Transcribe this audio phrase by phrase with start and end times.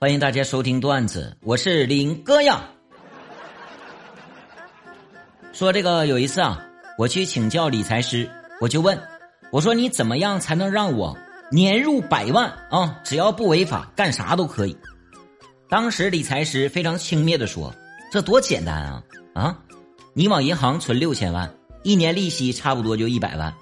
[0.00, 2.62] 欢迎大家收听段子，我是林哥呀。
[5.52, 6.64] 说这个有一次啊，
[6.96, 8.30] 我去请教理财师，
[8.60, 8.96] 我就问
[9.50, 11.18] 我说：“你怎么样才能让我
[11.50, 13.00] 年入百万啊？
[13.02, 14.78] 只要不违法，干啥都可以。”
[15.68, 17.74] 当时理财师非常轻蔑的说
[18.12, 19.02] ：“这多简单啊
[19.34, 19.58] 啊！
[20.12, 23.52] 你往银行存六千万，一年利息差不多就一百万。”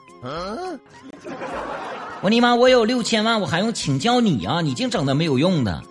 [2.21, 4.61] 我尼玛，我有六千万，我还用请教你啊？
[4.61, 5.83] 你净整那没有用的。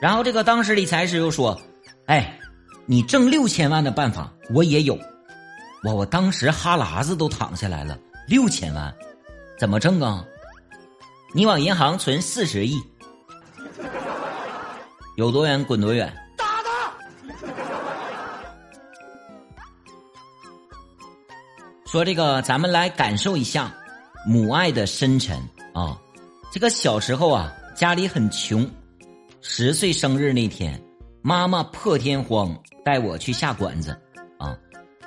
[0.00, 1.60] 然后这个当时理财师又说
[2.06, 2.38] ：“哎，
[2.84, 4.98] 你挣六千万的办法我也有。”
[5.84, 7.96] 我我当时哈喇子都淌下来了。
[8.26, 8.92] 六千万，
[9.58, 10.24] 怎么挣啊？
[11.32, 12.82] 你往银行存四十亿，
[15.16, 16.12] 有多远滚多远。
[16.36, 16.92] 打他！
[21.86, 23.72] 说这个，咱们来感受一下
[24.26, 25.38] 母爱的深沉
[25.72, 25.96] 啊！
[26.50, 28.68] 这个小时候啊，家里很穷。
[29.48, 30.78] 十岁生日那天，
[31.22, 33.96] 妈妈破天荒带我去下馆子，
[34.38, 34.58] 啊，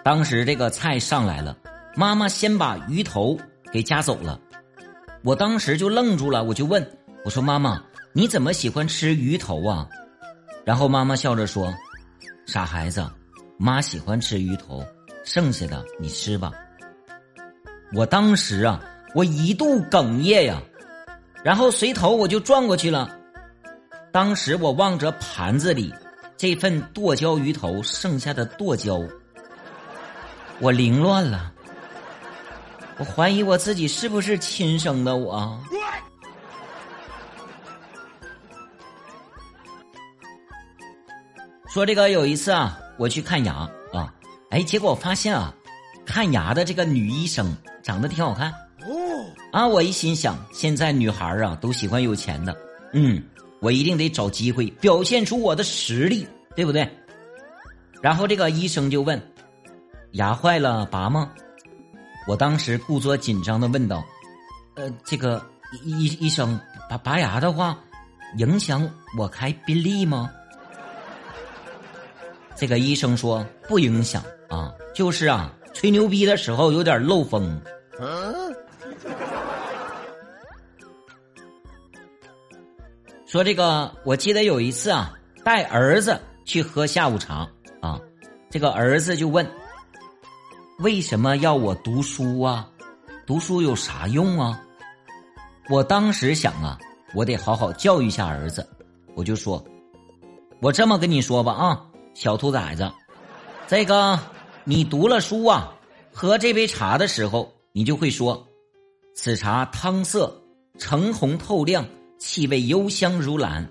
[0.02, 1.56] 当时这个菜上来了，
[1.94, 3.38] 妈妈先把鱼头
[3.70, 4.40] 给夹走了，
[5.24, 6.84] 我当时就愣住了，我就问
[7.26, 9.88] 我说：“妈妈，你怎么喜欢吃鱼头啊？”
[10.64, 11.72] 然后妈妈笑着说
[12.48, 13.06] ：“傻孩子，
[13.58, 14.82] 妈喜欢吃鱼头，
[15.26, 16.54] 剩下的你吃吧。”
[17.94, 18.82] 我当时啊，
[19.14, 20.64] 我一度哽咽呀，
[21.44, 23.18] 然后随头我就转过去了。
[24.12, 25.94] 当时我望着盘子里
[26.36, 29.00] 这份剁椒鱼头剩下的剁椒，
[30.60, 31.52] 我凌乱了。
[32.98, 35.58] 我怀疑我自己是不是亲生的我。
[41.70, 44.12] 说这个有一次啊，我去看牙啊，
[44.50, 45.54] 哎，结果我发现啊，
[46.04, 48.52] 看牙的这个女医生长得挺好看
[48.82, 49.26] 哦。
[49.52, 52.58] 啊，我一心想，现在女孩啊都喜欢有钱的，
[52.94, 53.24] 嗯。
[53.60, 56.88] 我一定得找机会表现出我的实力，对不对？
[58.02, 59.22] 然后这个医生就问
[60.14, 61.32] ：“牙坏了拔吗？”
[62.28, 64.04] 我当时故作紧张的问道
[64.76, 65.44] ：“呃，这个
[65.84, 67.78] 医医生拔拔牙的话，
[68.38, 70.32] 影响我开宾利吗？”
[72.56, 77.62] 这个医生说：“不影响啊，就是啊，吹牛逼的时候有点漏风。”
[83.30, 85.14] 说这个，我记得有一次啊，
[85.44, 87.48] 带儿子去喝下午茶
[87.80, 88.02] 啊，
[88.50, 89.48] 这个儿子就问
[90.82, 92.68] ：“为什么要我读书啊？
[93.28, 94.60] 读书有啥用啊？”
[95.70, 96.80] 我当时想啊，
[97.14, 98.68] 我得好好教育一下儿子，
[99.14, 99.64] 我就说
[100.60, 101.86] ：“我这么跟你说吧啊，
[102.16, 102.92] 小兔崽子，
[103.68, 104.20] 这个
[104.64, 105.72] 你读了书啊，
[106.12, 108.44] 喝这杯茶的时候，你就会说，
[109.14, 110.36] 此茶汤色
[110.80, 111.86] 橙红透亮。”
[112.20, 113.68] 气味幽香如兰，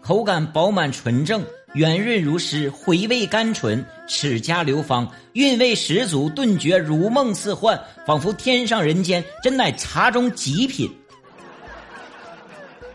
[0.00, 1.44] 口感饱满纯正，
[1.74, 10.88] 圆润如诗，回味甘醇，齿颊流芳，韵味十足，顿觉如梦似幻，仿佛天上人间，真乃茶中极品。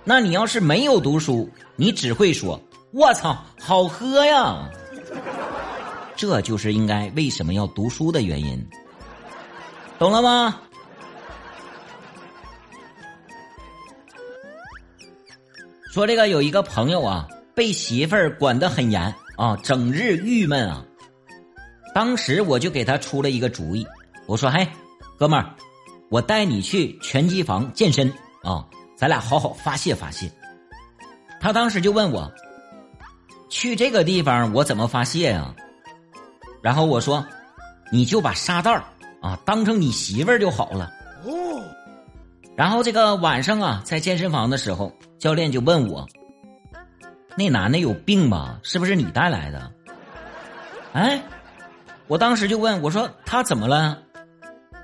[0.06, 2.60] 那你要是没有读书，你只会说
[2.92, 4.70] ：“我操，好喝呀！”
[6.16, 8.66] 这就是应该为什么要读书的原因，
[10.00, 10.62] 懂了吗？
[15.94, 20.84] 说这个有一个朋友啊，被媳妇儿管得很严啊，整日郁闷啊。
[21.94, 23.86] 当时我就给他出了一个主意，
[24.26, 24.68] 我说：“嘿，
[25.20, 25.54] 哥们儿，
[26.10, 28.12] 我带你去拳击房健身
[28.42, 28.66] 啊，
[28.98, 30.32] 咱俩好好发泄发泄。”
[31.40, 32.34] 他当时就问我
[33.48, 35.54] ：“去这个地方我怎么发泄呀？”
[36.64, 37.24] 然后我说
[37.94, 38.84] ：“你就把沙袋
[39.22, 40.92] 啊当成你媳妇儿就好了。”
[42.56, 44.92] 然后这个晚上啊，在健身房的时候。
[45.20, 46.06] 教练就问我
[47.38, 48.60] ：“那男的有病吧？
[48.62, 49.72] 是不是你带来的？”
[50.92, 51.24] 哎，
[52.08, 53.98] 我当时就问我说：“他怎么了？”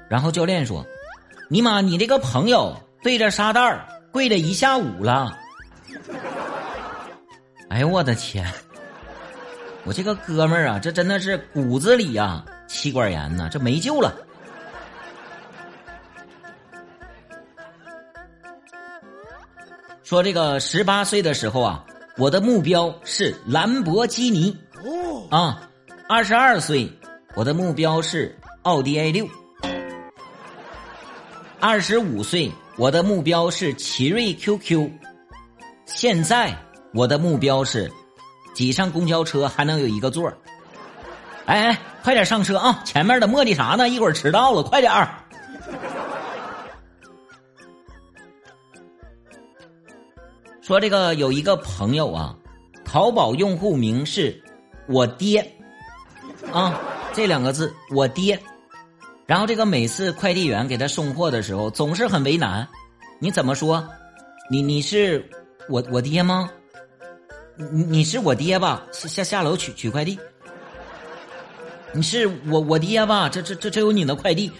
[0.08, 0.86] 然后教练说
[1.52, 2.74] ：“尼玛，你这个朋友
[3.04, 5.38] 对着沙袋跪了一下午了。”
[7.68, 8.50] 哎呦我的天！
[9.84, 14.16] 我这个哥们儿啊，这真的是骨子里呀气管炎呐，这没救了。
[20.10, 21.86] 说这个十八岁的时候啊，
[22.18, 24.58] 我的目标是兰博基尼。
[24.84, 25.70] 哦啊，
[26.08, 26.92] 二十二岁，
[27.36, 29.30] 我的目标是奥迪 A 六。
[31.60, 34.90] 二十五岁，我的目标是奇瑞 QQ。
[35.86, 36.58] 现在
[36.92, 37.92] 我的目标是
[38.56, 40.36] 挤上公交车还能有一个座儿
[41.46, 42.82] 哎哎，快点上车啊！
[42.84, 43.88] 前面的磨叽啥呢？
[43.88, 45.19] 一会儿迟到了，快点儿。
[50.62, 52.36] 说这个有一个朋友啊，
[52.86, 54.42] 淘宝用户名是
[54.88, 55.42] “我爹”，
[56.52, 56.80] 啊，
[57.14, 58.40] 这两个字“我爹”。
[59.26, 62.68] 然后这个每次快递员给他送货的时候，总是很为难。
[63.20, 63.88] 你怎么说？
[64.50, 65.24] 你你是
[65.70, 66.50] 我我爹吗？
[67.72, 68.84] 你你是我爹吧？
[68.92, 70.18] 下下下楼取取快递。
[71.92, 73.30] 你是我我爹吧？
[73.30, 74.52] 这这这这有你的快递，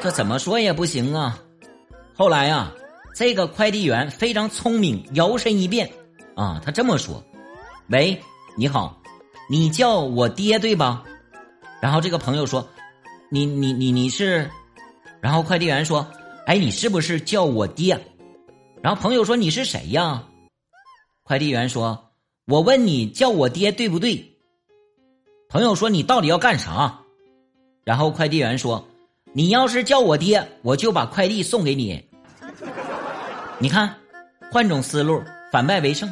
[0.00, 1.38] 这怎么说也不行啊。
[2.14, 2.72] 后来呀，
[3.14, 5.90] 这个快递员非常聪明，摇身一变
[6.34, 7.22] 啊，他这么说
[7.88, 8.18] ：“喂，
[8.56, 9.00] 你好，
[9.50, 11.04] 你叫我爹对吧？”
[11.82, 12.66] 然后这个朋友说
[13.30, 14.50] ：“你你你你是？”
[15.20, 16.06] 然后快递员说
[16.46, 17.98] ：“哎，你是不是叫我爹？”
[18.82, 20.24] 然后朋友说：“你是谁呀？”
[21.24, 22.12] 快递员说
[22.46, 24.24] ：“我问你叫我爹对不对？”
[25.50, 26.98] 朋友说：“你到底要干啥？”
[27.84, 28.86] 然后快递员说
[29.34, 32.02] ：“你要是叫我爹，我就把快递送给你。”
[33.62, 33.94] 你看，
[34.50, 35.22] 换种思路，
[35.52, 36.10] 反败为胜。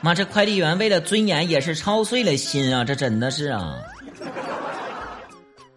[0.00, 2.82] 妈，这快递员为了尊严也是操碎了心啊！
[2.82, 3.78] 这真的是啊。